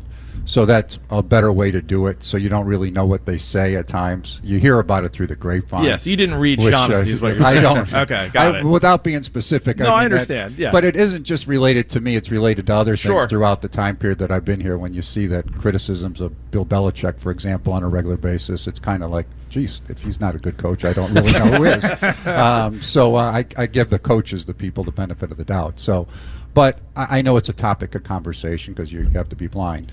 So 0.49 0.65
that's 0.65 0.99
a 1.11 1.23
better 1.23 1.53
way 1.53 1.71
to 1.71 1.83
do 1.83 2.07
it. 2.07 2.25
So 2.25 2.39
you 2.39 2.49
don't 2.49 2.65
really 2.65 2.91
know 2.91 3.05
what 3.05 3.27
they 3.27 3.37
say 3.37 3.75
at 3.77 3.87
times. 3.87 4.41
You 4.43 4.59
hear 4.59 4.79
about 4.79 5.05
it 5.05 5.11
through 5.11 5.27
the 5.27 5.37
grapevine. 5.37 5.85
Yes, 5.85 6.07
you 6.07 6.17
didn't 6.17 6.37
read 6.37 6.59
which. 6.59 6.73
Uh, 6.73 6.89
I 7.45 7.61
don't. 7.61 7.93
okay, 7.93 8.31
got 8.33 8.55
I, 8.55 8.61
it. 8.61 8.65
Without 8.65 9.05
being 9.05 9.23
specific. 9.23 9.77
No, 9.77 9.85
I, 9.85 9.89
mean 9.89 9.99
I 9.99 10.05
understand. 10.07 10.57
That, 10.57 10.63
yeah, 10.63 10.73
but 10.73 10.85
it 10.85 10.97
isn't 10.97 11.25
just 11.25 11.49
related 11.49 11.91
to 11.91 12.01
me. 12.01 12.17
It's 12.17 12.31
related 12.31 12.67
to 12.69 12.75
other 12.75 12.97
sure. 12.97 13.21
things 13.21 13.29
throughout 13.29 13.61
the 13.61 13.69
time 13.69 13.97
period 13.97 14.21
that 14.21 14.31
I've 14.31 14.47
been 14.47 14.59
here. 14.59 14.79
When 14.79 14.95
you 14.95 15.03
see 15.03 15.27
that 15.27 15.53
criticisms 15.53 16.19
of 16.19 16.51
Bill 16.51 16.65
Belichick, 16.65 17.19
for 17.21 17.31
example, 17.31 17.75
on 17.75 17.83
a 17.83 17.89
regular 17.89 18.17
basis, 18.17 18.67
it's 18.67 18.79
kind 18.79 19.05
of 19.05 19.11
like, 19.11 19.27
geez, 19.51 19.83
if 19.91 20.01
he's 20.01 20.19
not 20.19 20.35
a 20.35 20.39
good 20.39 20.57
coach, 20.57 20.83
I 20.83 20.95
don't 20.95 21.13
really 21.13 21.33
know 21.33 21.45
who 21.45 21.65
is. 21.65 21.85
Um, 22.25 22.81
so 22.83 23.17
uh, 23.17 23.21
I, 23.21 23.47
I 23.59 23.67
give 23.67 23.91
the 23.91 23.99
coaches, 23.99 24.47
the 24.47 24.55
people, 24.55 24.83
the 24.83 24.93
benefit 24.93 25.31
of 25.31 25.37
the 25.37 25.45
doubt. 25.45 25.79
So, 25.79 26.09
but 26.55 26.79
I, 26.97 27.19
I 27.19 27.23
know 27.23 27.37
it's 27.37 27.51
a 27.51 27.55
topic 27.55 27.95
of 27.95 28.05
conversation 28.05 28.73
because 28.73 28.91
you, 28.91 29.01
you 29.01 29.11
have 29.11 29.29
to 29.29 29.37
be 29.37 29.47
blind. 29.47 29.93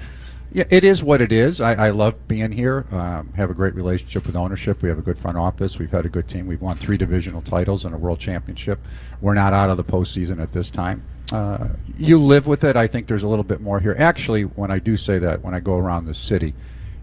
Yeah, 0.55 0.63
it 0.69 0.85
is 0.85 1.03
what 1.03 1.19
it 1.19 1.33
is. 1.33 1.59
I, 1.59 1.87
I 1.87 1.89
love 1.89 2.29
being 2.29 2.53
here. 2.53 2.85
Um, 2.89 3.33
have 3.35 3.49
a 3.49 3.53
great 3.53 3.75
relationship 3.75 4.25
with 4.25 4.37
ownership. 4.37 4.81
We 4.81 4.87
have 4.87 4.97
a 4.97 5.01
good 5.01 5.19
front 5.19 5.37
office. 5.37 5.77
We've 5.77 5.91
had 5.91 6.05
a 6.05 6.09
good 6.09 6.29
team. 6.29 6.47
We've 6.47 6.61
won 6.61 6.77
three 6.77 6.95
divisional 6.95 7.41
titles 7.41 7.83
and 7.83 7.93
a 7.93 7.97
world 7.97 8.19
championship. 8.21 8.79
We're 9.19 9.33
not 9.33 9.51
out 9.51 9.69
of 9.69 9.75
the 9.75 9.83
postseason 9.83 10.41
at 10.41 10.53
this 10.53 10.71
time. 10.71 11.03
Uh, 11.33 11.67
you 11.97 12.17
live 12.17 12.47
with 12.47 12.63
it. 12.63 12.77
I 12.77 12.87
think 12.87 13.07
there's 13.07 13.23
a 13.23 13.27
little 13.27 13.43
bit 13.43 13.59
more 13.59 13.81
here. 13.81 13.97
Actually, 13.99 14.43
when 14.43 14.71
I 14.71 14.79
do 14.79 14.95
say 14.95 15.19
that, 15.19 15.43
when 15.43 15.53
I 15.53 15.59
go 15.59 15.77
around 15.77 16.05
the 16.05 16.13
city, 16.13 16.53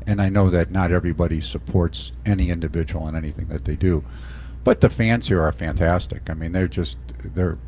and 0.06 0.22
I 0.22 0.30
know 0.30 0.48
that 0.48 0.70
not 0.70 0.90
everybody 0.90 1.42
supports 1.42 2.12
any 2.24 2.48
individual 2.48 3.06
in 3.06 3.14
anything 3.14 3.48
that 3.48 3.66
they 3.66 3.76
do, 3.76 4.02
but 4.64 4.80
the 4.80 4.88
fans 4.88 5.28
here 5.28 5.42
are 5.42 5.52
fantastic. 5.52 6.30
I 6.30 6.32
mean, 6.32 6.52
they're 6.52 6.68
just 6.68 6.96
they're 7.22 7.58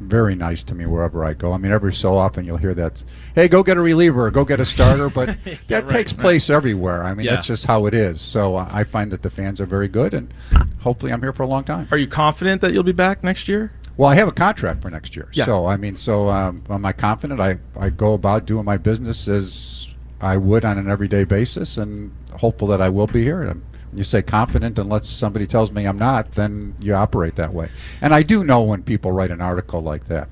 very 0.00 0.34
nice 0.34 0.62
to 0.64 0.74
me 0.74 0.86
wherever 0.86 1.24
I 1.24 1.32
go. 1.32 1.52
I 1.52 1.58
mean, 1.58 1.72
every 1.72 1.92
so 1.92 2.16
often 2.16 2.44
you'll 2.44 2.56
hear 2.56 2.74
that, 2.74 3.02
"Hey, 3.34 3.48
go 3.48 3.62
get 3.62 3.76
a 3.76 3.80
reliever, 3.80 4.30
go 4.30 4.44
get 4.44 4.60
a 4.60 4.64
starter," 4.64 5.08
but 5.08 5.36
that 5.68 5.84
right, 5.84 5.88
takes 5.88 6.12
place 6.12 6.50
everywhere. 6.50 7.02
I 7.04 7.14
mean, 7.14 7.26
yeah. 7.26 7.34
that's 7.34 7.46
just 7.46 7.64
how 7.64 7.86
it 7.86 7.94
is. 7.94 8.20
So 8.20 8.56
uh, 8.56 8.68
I 8.70 8.84
find 8.84 9.10
that 9.12 9.22
the 9.22 9.30
fans 9.30 9.60
are 9.60 9.66
very 9.66 9.88
good, 9.88 10.14
and 10.14 10.32
hopefully, 10.80 11.12
I'm 11.12 11.22
here 11.22 11.32
for 11.32 11.42
a 11.42 11.46
long 11.46 11.64
time. 11.64 11.88
Are 11.90 11.98
you 11.98 12.06
confident 12.06 12.60
that 12.60 12.72
you'll 12.72 12.82
be 12.82 12.92
back 12.92 13.24
next 13.24 13.48
year? 13.48 13.72
Well, 13.96 14.10
I 14.10 14.14
have 14.16 14.28
a 14.28 14.32
contract 14.32 14.82
for 14.82 14.90
next 14.90 15.16
year. 15.16 15.28
Yeah. 15.32 15.46
So 15.46 15.66
I 15.66 15.76
mean, 15.76 15.96
so 15.96 16.28
um, 16.28 16.62
am 16.68 16.84
I 16.84 16.92
confident? 16.92 17.40
I 17.40 17.58
I 17.78 17.90
go 17.90 18.14
about 18.14 18.46
doing 18.46 18.64
my 18.64 18.76
business 18.76 19.28
as 19.28 19.94
I 20.20 20.36
would 20.36 20.64
on 20.64 20.78
an 20.78 20.90
everyday 20.90 21.24
basis, 21.24 21.76
and 21.76 22.12
hopeful 22.34 22.68
that 22.68 22.82
I 22.82 22.88
will 22.88 23.06
be 23.06 23.22
here. 23.22 23.42
I'm, 23.42 23.64
you 23.94 24.04
say 24.04 24.22
confident 24.22 24.78
unless 24.78 25.08
somebody 25.08 25.46
tells 25.46 25.70
me 25.70 25.86
I'm 25.86 25.98
not, 25.98 26.32
then 26.32 26.74
you 26.80 26.94
operate 26.94 27.36
that 27.36 27.52
way. 27.52 27.68
And 28.00 28.14
I 28.14 28.22
do 28.22 28.44
know 28.44 28.62
when 28.62 28.82
people 28.82 29.12
write 29.12 29.30
an 29.30 29.40
article 29.40 29.80
like 29.80 30.06
that. 30.06 30.28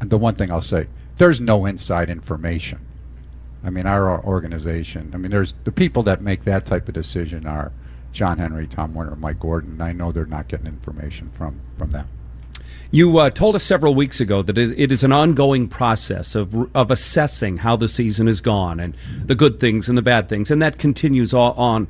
And 0.00 0.10
the 0.10 0.18
one 0.18 0.34
thing 0.34 0.50
I'll 0.50 0.62
say, 0.62 0.88
there's 1.16 1.40
no 1.40 1.64
inside 1.64 2.10
information. 2.10 2.80
I 3.64 3.70
mean, 3.70 3.86
our 3.86 4.22
organization. 4.24 5.10
I 5.14 5.16
mean, 5.16 5.30
there's 5.30 5.54
the 5.64 5.72
people 5.72 6.02
that 6.04 6.20
make 6.20 6.44
that 6.44 6.66
type 6.66 6.86
of 6.88 6.94
decision 6.94 7.46
are 7.46 7.72
John 8.12 8.38
Henry, 8.38 8.66
Tom 8.66 8.94
Werner, 8.94 9.16
Mike 9.16 9.40
Gordon. 9.40 9.72
And 9.72 9.82
I 9.82 9.92
know 9.92 10.12
they're 10.12 10.26
not 10.26 10.48
getting 10.48 10.66
information 10.66 11.30
from 11.30 11.60
from 11.76 11.90
them. 11.90 12.08
You 12.90 13.18
uh, 13.18 13.30
told 13.30 13.56
us 13.56 13.64
several 13.64 13.94
weeks 13.94 14.20
ago 14.20 14.42
that 14.42 14.56
it 14.56 14.92
is 14.92 15.02
an 15.02 15.12
ongoing 15.12 15.68
process 15.68 16.34
of 16.34 16.74
of 16.76 16.90
assessing 16.90 17.58
how 17.58 17.76
the 17.76 17.88
season 17.88 18.26
has 18.26 18.40
gone 18.40 18.78
and 18.78 18.96
the 19.24 19.34
good 19.34 19.58
things 19.58 19.88
and 19.88 19.98
the 19.98 20.02
bad 20.02 20.28
things, 20.28 20.50
and 20.50 20.62
that 20.62 20.78
continues 20.78 21.34
on. 21.34 21.88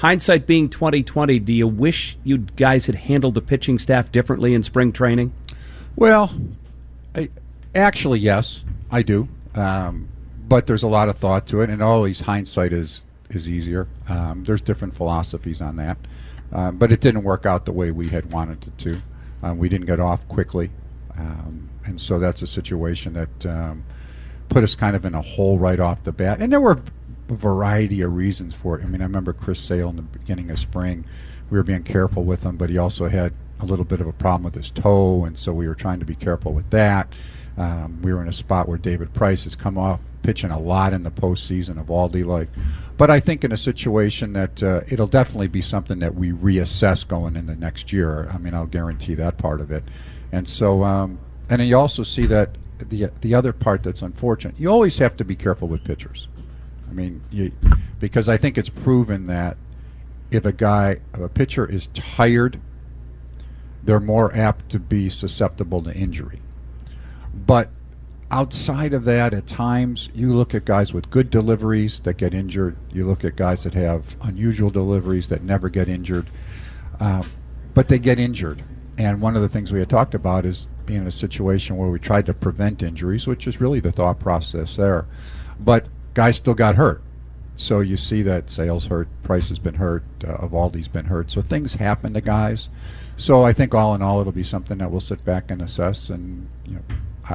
Hindsight 0.00 0.46
being 0.46 0.70
twenty 0.70 1.02
twenty, 1.02 1.38
do 1.38 1.52
you 1.52 1.68
wish 1.68 2.16
you 2.24 2.38
guys 2.38 2.86
had 2.86 2.94
handled 2.94 3.34
the 3.34 3.42
pitching 3.42 3.78
staff 3.78 4.10
differently 4.10 4.54
in 4.54 4.62
spring 4.62 4.92
training? 4.92 5.30
Well, 5.94 6.32
I, 7.14 7.28
actually, 7.74 8.20
yes, 8.20 8.64
I 8.90 9.02
do. 9.02 9.28
Um, 9.54 10.08
but 10.48 10.66
there's 10.66 10.84
a 10.84 10.88
lot 10.88 11.10
of 11.10 11.18
thought 11.18 11.46
to 11.48 11.60
it, 11.60 11.68
and 11.68 11.82
always 11.82 12.18
hindsight 12.18 12.72
is 12.72 13.02
is 13.28 13.46
easier. 13.46 13.88
Um, 14.08 14.42
there's 14.44 14.62
different 14.62 14.96
philosophies 14.96 15.60
on 15.60 15.76
that, 15.76 15.98
um, 16.50 16.78
but 16.78 16.90
it 16.90 17.02
didn't 17.02 17.22
work 17.22 17.44
out 17.44 17.66
the 17.66 17.72
way 17.72 17.90
we 17.90 18.08
had 18.08 18.32
wanted 18.32 18.66
it 18.66 18.78
to. 18.78 19.02
Um, 19.42 19.58
we 19.58 19.68
didn't 19.68 19.86
get 19.86 20.00
off 20.00 20.26
quickly, 20.28 20.70
um, 21.18 21.68
and 21.84 22.00
so 22.00 22.18
that's 22.18 22.40
a 22.40 22.46
situation 22.46 23.12
that 23.12 23.46
um, 23.46 23.84
put 24.48 24.64
us 24.64 24.74
kind 24.74 24.96
of 24.96 25.04
in 25.04 25.12
a 25.12 25.20
hole 25.20 25.58
right 25.58 25.78
off 25.78 26.04
the 26.04 26.12
bat. 26.12 26.40
And 26.40 26.50
there 26.50 26.60
were 26.62 26.82
variety 27.34 28.00
of 28.02 28.14
reasons 28.14 28.54
for 28.54 28.78
it. 28.78 28.84
I 28.84 28.86
mean, 28.86 29.00
I 29.00 29.04
remember 29.04 29.32
Chris 29.32 29.60
Sale 29.60 29.90
in 29.90 29.96
the 29.96 30.02
beginning 30.02 30.50
of 30.50 30.58
spring. 30.58 31.04
We 31.50 31.58
were 31.58 31.64
being 31.64 31.82
careful 31.82 32.24
with 32.24 32.44
him, 32.44 32.56
but 32.56 32.70
he 32.70 32.78
also 32.78 33.08
had 33.08 33.32
a 33.60 33.64
little 33.64 33.84
bit 33.84 34.00
of 34.00 34.06
a 34.06 34.12
problem 34.12 34.44
with 34.44 34.54
his 34.54 34.70
toe, 34.70 35.24
and 35.24 35.36
so 35.36 35.52
we 35.52 35.68
were 35.68 35.74
trying 35.74 36.00
to 36.00 36.06
be 36.06 36.14
careful 36.14 36.52
with 36.52 36.70
that. 36.70 37.12
Um, 37.58 38.00
we 38.02 38.12
were 38.12 38.22
in 38.22 38.28
a 38.28 38.32
spot 38.32 38.68
where 38.68 38.78
David 38.78 39.12
Price 39.12 39.44
has 39.44 39.54
come 39.54 39.76
off 39.76 40.00
pitching 40.22 40.50
a 40.50 40.58
lot 40.58 40.92
in 40.92 41.02
the 41.02 41.10
postseason 41.10 41.82
Eovaldi 41.82 42.24
like. 42.24 42.48
But 42.96 43.10
I 43.10 43.20
think 43.20 43.44
in 43.44 43.52
a 43.52 43.56
situation 43.56 44.34
that 44.34 44.62
uh, 44.62 44.80
it'll 44.88 45.06
definitely 45.06 45.48
be 45.48 45.62
something 45.62 45.98
that 46.00 46.14
we 46.14 46.32
reassess 46.32 47.06
going 47.06 47.36
in 47.36 47.46
the 47.46 47.56
next 47.56 47.92
year. 47.92 48.28
I 48.32 48.38
mean, 48.38 48.54
I'll 48.54 48.66
guarantee 48.66 49.14
that 49.14 49.38
part 49.38 49.60
of 49.60 49.70
it. 49.70 49.84
And 50.32 50.46
so, 50.46 50.84
um, 50.84 51.18
and 51.48 51.66
you 51.66 51.76
also 51.76 52.02
see 52.02 52.26
that 52.26 52.50
the 52.78 53.10
the 53.20 53.34
other 53.34 53.52
part 53.52 53.82
that's 53.82 54.02
unfortunate. 54.02 54.54
You 54.58 54.68
always 54.68 54.98
have 54.98 55.16
to 55.18 55.24
be 55.24 55.36
careful 55.36 55.68
with 55.68 55.84
pitchers. 55.84 56.28
I 56.90 56.92
mean, 56.92 57.22
you, 57.30 57.52
because 58.00 58.28
I 58.28 58.36
think 58.36 58.58
it's 58.58 58.68
proven 58.68 59.28
that 59.28 59.56
if 60.30 60.44
a 60.44 60.52
guy, 60.52 60.98
if 61.14 61.20
a 61.20 61.28
pitcher 61.28 61.64
is 61.64 61.86
tired, 61.94 62.60
they're 63.82 64.00
more 64.00 64.34
apt 64.34 64.68
to 64.70 64.78
be 64.78 65.08
susceptible 65.08 65.82
to 65.82 65.94
injury. 65.94 66.40
But 67.32 67.70
outside 68.30 68.92
of 68.92 69.04
that, 69.04 69.32
at 69.32 69.46
times 69.46 70.08
you 70.14 70.32
look 70.34 70.54
at 70.54 70.64
guys 70.64 70.92
with 70.92 71.10
good 71.10 71.30
deliveries 71.30 72.00
that 72.00 72.16
get 72.16 72.34
injured. 72.34 72.76
You 72.92 73.06
look 73.06 73.24
at 73.24 73.36
guys 73.36 73.62
that 73.62 73.74
have 73.74 74.16
unusual 74.22 74.70
deliveries 74.70 75.28
that 75.28 75.42
never 75.42 75.68
get 75.68 75.88
injured, 75.88 76.28
um, 76.98 77.28
but 77.72 77.88
they 77.88 77.98
get 77.98 78.18
injured. 78.18 78.62
And 78.98 79.20
one 79.20 79.36
of 79.36 79.42
the 79.42 79.48
things 79.48 79.72
we 79.72 79.78
had 79.78 79.88
talked 79.88 80.14
about 80.14 80.44
is 80.44 80.66
being 80.86 81.02
in 81.02 81.06
a 81.06 81.12
situation 81.12 81.76
where 81.76 81.88
we 81.88 81.98
tried 81.98 82.26
to 82.26 82.34
prevent 82.34 82.82
injuries, 82.82 83.26
which 83.26 83.46
is 83.46 83.60
really 83.60 83.80
the 83.80 83.92
thought 83.92 84.18
process 84.18 84.76
there. 84.76 85.06
But 85.58 85.86
guys 86.14 86.36
still 86.36 86.54
got 86.54 86.76
hurt. 86.76 87.02
So 87.56 87.80
you 87.80 87.96
see 87.96 88.22
that 88.22 88.48
Sale's 88.48 88.86
hurt, 88.86 89.08
Price 89.22 89.50
has 89.50 89.58
been 89.58 89.74
hurt, 89.74 90.02
uh, 90.24 90.38
Eovaldi's 90.38 90.88
been 90.88 91.06
hurt. 91.06 91.30
So 91.30 91.42
things 91.42 91.74
happen 91.74 92.14
to 92.14 92.20
guys. 92.20 92.68
So 93.16 93.42
I 93.42 93.52
think 93.52 93.74
all 93.74 93.94
in 93.94 94.00
all, 94.00 94.20
it'll 94.20 94.32
be 94.32 94.44
something 94.44 94.78
that 94.78 94.90
we'll 94.90 95.00
sit 95.00 95.24
back 95.24 95.50
and 95.50 95.60
assess 95.60 96.08
and 96.08 96.48
you 96.64 96.74
know 96.74 96.82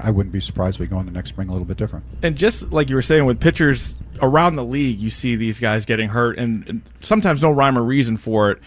I 0.04 0.12
wouldn't 0.12 0.34
be 0.34 0.40
surprised 0.40 0.80
we 0.80 0.88
go 0.88 1.00
into 1.00 1.12
next 1.12 1.30
spring 1.30 1.48
a 1.48 1.52
little 1.52 1.66
bit 1.66 1.78
different. 1.78 2.06
And 2.24 2.36
just 2.36 2.72
like 2.72 2.90
you 2.90 2.96
were 2.96 3.02
saying, 3.02 3.26
with 3.26 3.40
pitchers 3.40 3.96
around 4.22 4.56
the 4.56 4.64
league, 4.64 5.00
you 5.00 5.10
see 5.10 5.36
these 5.36 5.60
guys 5.60 5.86
getting 5.86 6.10
hurt, 6.10 6.38
and, 6.38 6.68
and 6.68 6.82
sometimes 7.02 7.42
no 7.42 7.52
rhyme 7.52 7.78
or 7.78 7.84
reason 7.84 8.18
for 8.18 8.52
it. 8.52 8.60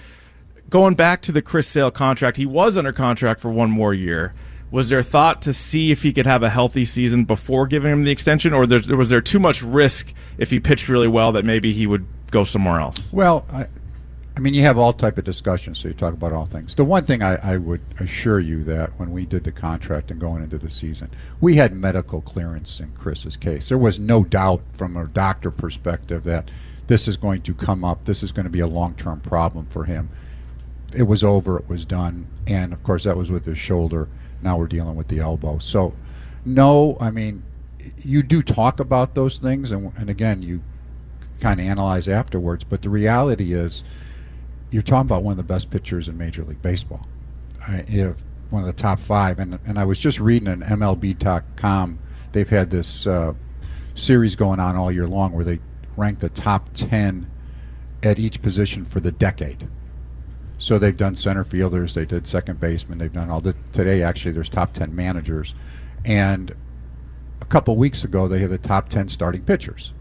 Going 0.71 0.95
back 0.95 1.23
to 1.23 1.33
the 1.33 1.43
Chris 1.43 1.67
Sale 1.67 1.91
contract, 1.91 2.37
he 2.37 2.47
was 2.47 2.77
under 2.77 2.93
contract 2.93 3.41
for 3.41 3.51
one 3.51 3.71
more 3.71 3.95
year. 3.95 4.35
Was 4.71 4.91
there 4.91 5.03
thought 5.03 5.43
to 5.43 5.53
see 5.53 5.91
if 5.91 6.03
he 6.03 6.13
could 6.13 6.27
have 6.27 6.43
a 6.43 6.51
healthy 6.51 6.85
season 6.85 7.25
before 7.25 7.67
giving 7.67 7.91
him 7.91 8.05
the 8.05 8.11
extension, 8.11 8.53
or 8.53 8.67
was 8.67 9.09
there 9.09 9.21
too 9.21 9.39
much 9.39 9.63
risk 9.63 10.13
if 10.37 10.51
he 10.51 10.61
pitched 10.61 10.89
really 10.89 11.09
well 11.09 11.33
that 11.33 11.45
maybe 11.45 11.73
he 11.73 11.87
would 11.87 12.07
go 12.31 12.45
somewhere 12.45 12.79
else? 12.79 13.11
Well, 13.13 13.47
I, 13.51 13.67
I 14.39 14.41
mean, 14.41 14.55
you 14.55 14.63
have 14.63 14.79
all 14.79 14.93
type 14.93 15.19
of 15.19 15.25
discussions, 15.25 15.81
so 15.81 15.89
you 15.89 15.95
talk 15.95 16.15
about 16.15 16.33
all 16.33 16.47
things. 16.47 16.77
The 16.77 16.85
one 16.85 17.05
thing 17.05 17.25
I, 17.25 17.55
I, 17.55 17.57
would 17.57 17.81
assure 17.99 18.39
you 18.39 18.63
that 18.65 18.97
when 18.97 19.11
we 19.11 19.27
did 19.27 19.43
the 19.43 19.51
contract 19.51 20.13
and 20.13 20.21
going 20.21 20.45
into 20.45 20.59
the 20.59 20.71
season, 20.71 21.11
we 21.41 21.57
had 21.57 21.73
medical 21.73 22.21
clearance 22.21 22.79
in 22.79 22.93
Chris's 22.93 23.37
case. 23.37 23.69
There 23.69 23.79
was 23.79 23.99
no 23.99 24.23
doubt 24.23 24.63
from 24.71 24.97
a 24.97 25.07
doctor 25.07 25.51
perspective 25.51 26.23
that 26.23 26.53
this 26.87 27.09
is 27.09 27.17
going 27.17 27.43
to 27.43 27.53
come 27.53 27.85
up. 27.85 28.05
This 28.05 28.23
is 28.23 28.31
going 28.31 28.45
to 28.45 28.51
be 28.51 28.61
a 28.61 28.69
long-term 28.69 29.23
problem 29.23 29.67
for 29.71 29.87
him. 29.87 30.09
It 30.95 31.03
was 31.03 31.25
over. 31.25 31.59
It 31.59 31.69
was 31.69 31.85
done. 31.85 32.29
And 32.47 32.73
of 32.73 32.81
course, 32.85 33.03
that 33.03 33.17
was 33.17 33.33
with 33.33 33.45
his 33.45 33.59
shoulder. 33.59 34.07
Now 34.43 34.57
we're 34.59 34.67
dealing 34.67 34.97
with 34.97 35.09
the 35.09 35.19
elbow. 35.19 35.59
So, 35.59 35.95
no, 36.45 36.97
I 37.01 37.11
mean, 37.11 37.43
you 38.03 38.23
do 38.23 38.43
talk 38.43 38.81
about 38.81 39.15
those 39.15 39.39
things, 39.39 39.71
and, 39.71 39.93
and 39.97 40.11
again, 40.11 40.43
you 40.43 40.63
kind 41.41 41.61
of 41.61 41.67
analyze 41.67 42.09
afterwards. 42.09 42.65
But 42.65 42.83
the 42.83 42.91
reality 42.91 43.53
is 43.53 43.85
you're 44.71 44.83
talking 44.83 45.09
about 45.09 45.23
one 45.23 45.33
of 45.33 45.37
the 45.37 45.43
best 45.43 45.71
pitchers 45.71 46.09
in 46.09 46.19
Major 46.19 46.45
League 46.45 46.63
Baseball. 46.63 47.03
If 47.69 48.17
one 48.51 48.63
of 48.63 48.67
the 48.67 48.73
top 48.73 48.99
five, 48.99 49.39
and 49.39 49.59
and 49.67 49.79
I 49.79 49.85
was 49.85 49.99
just 49.99 50.21
reading 50.21 50.49
an 50.49 50.63
MLB.com. 50.63 51.99
They've 52.33 52.49
had 52.49 52.71
this 52.71 53.07
uh, 53.07 53.35
series 53.95 54.37
going 54.37 54.61
on 54.61 54.77
all 54.77 54.93
year 54.93 55.07
long 55.07 55.33
where 55.33 55.45
they 55.45 55.61
rank 55.97 56.21
the 56.21 56.29
top 56.29 56.71
ten 56.75 57.31
at 58.03 58.19
each 58.19 58.41
position 58.41 58.85
for 58.85 59.01
the 59.01 59.13
decade. 59.13 59.69
So 60.59 60.79
they've 60.79 60.97
done 60.97 61.15
center 61.15 61.45
fielders, 61.45 61.95
they 61.95 62.05
did 62.05 62.27
second 62.27 62.61
baseman, 62.61 62.99
they've 62.99 63.13
done 63.13 63.31
all 63.31 63.41
the 63.41 63.55
today. 63.73 64.03
Actually, 64.03 64.33
there's 64.33 64.49
top 64.49 64.75
ten 64.75 64.95
managers, 64.95 65.55
and 66.05 66.55
a 67.41 67.45
couple 67.45 67.77
weeks 67.77 68.03
ago 68.03 68.27
they 68.27 68.41
had 68.41 68.51
the 68.51 68.59
top 68.59 68.89
ten 68.89 69.09
starting 69.09 69.43
pitchers. 69.43 69.93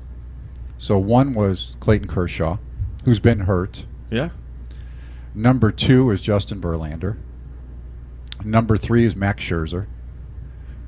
So 0.79 0.97
one 0.97 1.35
was 1.35 1.75
Clayton 1.79 2.07
Kershaw, 2.07 2.57
who's 3.05 3.19
been 3.19 3.41
hurt. 3.41 3.85
Yeah. 4.09 4.29
Number 5.35 5.71
two 5.71 6.09
is 6.09 6.21
Justin 6.21 6.59
Verlander. 6.59 7.17
Number 8.43 8.77
three 8.77 9.05
is 9.05 9.15
Max 9.15 9.43
Scherzer. 9.43 9.85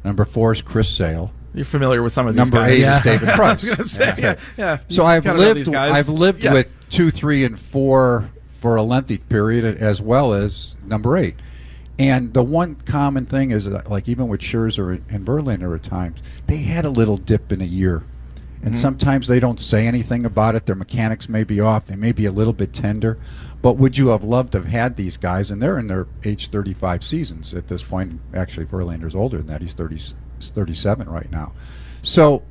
Number 0.04 0.26
four 0.26 0.52
is 0.52 0.62
Chris 0.62 0.90
Sale. 0.90 1.32
You're 1.54 1.66
familiar 1.66 2.02
with 2.02 2.14
some 2.14 2.28
of 2.28 2.36
these 2.36 2.40
Number 2.40 2.58
guys. 2.58 2.80
eight 2.80 2.82
yeah. 2.82 2.98
is 2.98 3.04
David 3.04 3.30
Price. 3.30 3.40
I 3.40 3.50
was 3.50 3.64
going 3.66 3.78
to 3.78 3.88
say, 3.88 4.16
yeah. 4.18 4.36
yeah. 4.58 4.78
So 4.90 5.04
I've 5.04 5.26
lived, 5.26 5.74
I've 5.76 6.10
lived 6.10 6.44
yeah. 6.44 6.54
with 6.54 6.68
two, 6.90 7.12
three, 7.12 7.44
and 7.44 7.60
four 7.60 8.30
for 8.60 8.76
a 8.76 8.84
lengthy 8.84 9.18
period, 9.18 9.78
as 9.78 10.02
well 10.02 10.34
as 10.34 10.76
number 10.86 11.18
eight. 11.18 11.36
And 11.98 12.34
the 12.34 12.44
one 12.44 12.76
common 12.76 13.26
thing 13.26 13.52
is 13.52 13.66
that, 13.66 13.90
like 13.90 14.08
even 14.08 14.28
with 14.28 14.40
Scherzer 14.40 15.02
and 15.10 15.26
Verlander 15.26 15.76
at 15.76 15.84
times, 15.84 16.22
they 16.48 16.58
had 16.58 16.86
a 16.86 16.90
little 16.90 17.18
dip 17.18 17.52
in 17.52 17.62
a 17.62 17.66
year. 17.66 18.04
And 18.62 18.74
mm-hmm. 18.74 18.82
sometimes 18.82 19.28
they 19.28 19.40
don't 19.40 19.60
say 19.60 19.88
anything 19.88 20.26
about 20.26 20.56
it. 20.56 20.66
Their 20.66 20.76
mechanics 20.76 21.30
may 21.30 21.44
be 21.44 21.60
off. 21.60 21.86
They 21.86 21.96
may 21.96 22.12
be 22.12 22.26
a 22.26 22.32
little 22.32 22.54
bit 22.54 22.74
tender. 22.74 23.18
But 23.62 23.74
would 23.74 23.98
you 23.98 24.08
have 24.10 24.24
loved 24.24 24.54
to 24.54 24.60
have 24.60 24.68
had 24.72 24.96
these 24.96 25.18
guys? 25.18 25.52
And 25.52 25.62
they're 25.62 25.78
in 25.78 25.88
their 25.88 26.08
age 26.24 26.50
35 26.50 27.04
seasons 27.04 27.54
at 27.54 27.68
this 27.68 27.84
point. 27.84 28.20
Actually, 28.34 28.66
Verlander's 28.66 29.16
older 29.16 29.38
than 29.38 29.48
that. 29.48 29.62
He's 29.62 29.74
30, 29.74 29.96
he's 29.96 30.14
37 30.42 31.10
right 31.10 31.30
now. 31.32 31.54
So 32.02 32.44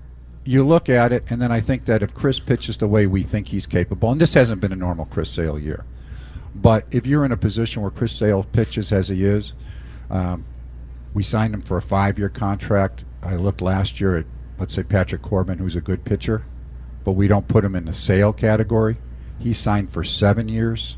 you 0.44 0.66
look 0.66 0.88
at 0.88 1.12
it, 1.12 1.24
and 1.30 1.40
then 1.42 1.52
I 1.52 1.60
think 1.60 1.84
that 1.86 2.02
if 2.02 2.14
Chris 2.14 2.38
pitches 2.38 2.78
the 2.78 2.88
way 2.88 3.06
we 3.06 3.22
think 3.22 3.48
he's 3.48 3.66
capable, 3.66 4.10
and 4.10 4.20
this 4.20 4.32
hasn't 4.34 4.60
been 4.60 4.72
a 4.72 4.76
normal 4.76 5.04
Chris 5.06 5.30
Sale 5.30 5.58
year, 5.58 5.84
but 6.54 6.86
if 6.90 7.06
you're 7.06 7.24
in 7.24 7.32
a 7.32 7.36
position 7.36 7.82
where 7.82 7.90
Chris 7.90 8.12
Sale 8.12 8.44
pitches 8.52 8.92
as 8.92 9.08
he 9.08 9.24
is, 9.24 9.52
um, 10.10 10.44
we 11.14 11.22
signed 11.22 11.54
him 11.54 11.62
for 11.62 11.76
a 11.76 11.82
five-year 11.82 12.28
contract. 12.28 13.04
I 13.22 13.36
looked 13.36 13.60
last 13.60 14.00
year 14.00 14.16
at, 14.16 14.26
let's 14.58 14.74
say, 14.74 14.82
Patrick 14.82 15.22
Corbin, 15.22 15.58
who's 15.58 15.76
a 15.76 15.80
good 15.80 16.04
pitcher, 16.04 16.44
but 17.04 17.12
we 17.12 17.28
don't 17.28 17.48
put 17.48 17.64
him 17.64 17.74
in 17.74 17.84
the 17.84 17.94
Sale 17.94 18.32
category. 18.32 18.96
He 19.38 19.52
signed 19.52 19.90
for 19.90 20.04
seven 20.04 20.48
years 20.48 20.96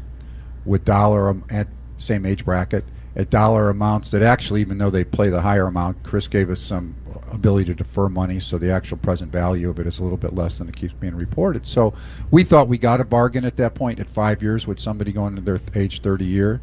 with 0.64 0.84
dollar 0.84 1.36
at 1.50 1.68
same 1.98 2.24
age 2.24 2.44
bracket 2.44 2.84
at 3.16 3.30
dollar 3.30 3.70
amounts 3.70 4.10
that 4.10 4.22
actually, 4.22 4.60
even 4.60 4.78
though 4.78 4.90
they 4.90 5.04
play 5.04 5.30
the 5.30 5.40
higher 5.40 5.66
amount, 5.66 6.02
Chris 6.02 6.28
gave 6.28 6.50
us 6.50 6.60
some 6.60 6.94
ability 7.32 7.64
to 7.66 7.74
defer 7.74 8.08
money, 8.08 8.40
so 8.40 8.58
the 8.58 8.70
actual 8.70 8.96
present 8.98 9.32
value 9.32 9.68
of 9.68 9.78
it 9.78 9.86
is 9.86 9.98
a 9.98 10.02
little 10.02 10.18
bit 10.18 10.34
less 10.34 10.58
than 10.58 10.68
it 10.68 10.76
keeps 10.76 10.92
being 10.94 11.14
reported. 11.14 11.66
So 11.66 11.94
we 12.30 12.44
thought 12.44 12.68
we 12.68 12.78
got 12.78 13.00
a 13.00 13.04
bargain 13.04 13.44
at 13.44 13.56
that 13.56 13.74
point 13.74 13.98
at 13.98 14.08
five 14.08 14.42
years 14.42 14.66
with 14.66 14.78
somebody 14.78 15.12
going 15.12 15.36
to 15.36 15.42
their 15.42 15.58
age 15.74 16.02
30 16.02 16.24
year. 16.24 16.60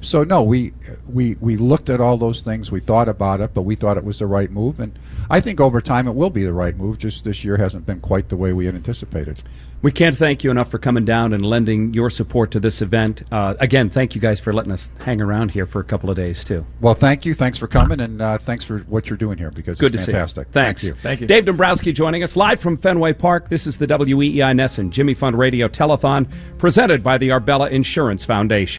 So 0.00 0.24
no, 0.24 0.42
we 0.42 0.72
we 1.08 1.36
we 1.40 1.56
looked 1.56 1.90
at 1.90 2.00
all 2.00 2.16
those 2.18 2.40
things. 2.40 2.70
We 2.70 2.80
thought 2.80 3.08
about 3.08 3.40
it, 3.40 3.52
but 3.54 3.62
we 3.62 3.74
thought 3.76 3.96
it 3.96 4.04
was 4.04 4.18
the 4.20 4.26
right 4.26 4.50
move, 4.50 4.80
and 4.80 4.98
I 5.30 5.40
think 5.40 5.60
over 5.60 5.80
time 5.80 6.06
it 6.06 6.14
will 6.14 6.30
be 6.30 6.44
the 6.44 6.52
right 6.52 6.76
move. 6.76 6.98
Just 6.98 7.24
this 7.24 7.44
year 7.44 7.56
hasn't 7.56 7.86
been 7.86 8.00
quite 8.00 8.28
the 8.28 8.36
way 8.36 8.52
we 8.52 8.66
had 8.66 8.74
anticipated. 8.74 9.42
We 9.80 9.92
can't 9.92 10.16
thank 10.16 10.42
you 10.42 10.50
enough 10.50 10.72
for 10.72 10.78
coming 10.78 11.04
down 11.04 11.32
and 11.32 11.46
lending 11.46 11.94
your 11.94 12.10
support 12.10 12.50
to 12.50 12.60
this 12.60 12.82
event. 12.82 13.22
Uh, 13.30 13.54
again, 13.60 13.88
thank 13.88 14.16
you 14.16 14.20
guys 14.20 14.40
for 14.40 14.52
letting 14.52 14.72
us 14.72 14.90
hang 15.04 15.20
around 15.20 15.52
here 15.52 15.66
for 15.66 15.80
a 15.80 15.84
couple 15.84 16.10
of 16.10 16.16
days 16.16 16.44
too. 16.44 16.66
Well, 16.80 16.94
thank 16.94 17.24
you. 17.24 17.32
Thanks 17.32 17.58
for 17.58 17.68
coming, 17.68 18.00
and 18.00 18.20
uh, 18.20 18.38
thanks 18.38 18.64
for 18.64 18.78
what 18.80 19.08
you're 19.08 19.16
doing 19.16 19.38
here 19.38 19.52
because 19.52 19.78
Good 19.78 19.94
it's 19.94 20.04
to 20.06 20.10
fantastic. 20.10 20.46
see 20.46 20.48
you. 20.48 20.52
Thanks. 20.52 20.82
Thank 20.82 20.96
you. 20.96 21.02
Thank 21.02 21.20
you. 21.20 21.26
Dave 21.28 21.44
Dombrowski 21.44 21.92
joining 21.92 22.24
us 22.24 22.34
live 22.36 22.60
from 22.60 22.76
Fenway 22.76 23.12
Park. 23.12 23.48
This 23.48 23.66
is 23.66 23.78
the 23.78 23.86
WEEI 23.86 24.52
NESN 24.54 24.90
Jimmy 24.90 25.14
Fund 25.14 25.38
Radio 25.38 25.68
Telethon 25.68 26.28
presented 26.58 27.04
by 27.04 27.16
the 27.16 27.30
Arbella 27.30 27.68
Insurance 27.70 28.24
Foundation. 28.24 28.78